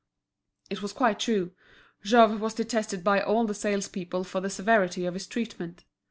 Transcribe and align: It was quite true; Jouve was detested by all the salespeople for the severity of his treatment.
It 0.71 0.81
was 0.81 0.93
quite 0.93 1.19
true; 1.19 1.51
Jouve 2.03 2.39
was 2.39 2.55
detested 2.55 3.03
by 3.03 3.21
all 3.21 3.45
the 3.45 3.53
salespeople 3.53 4.23
for 4.23 4.41
the 4.41 4.49
severity 4.49 5.05
of 5.05 5.13
his 5.13 5.27
treatment. 5.27 5.83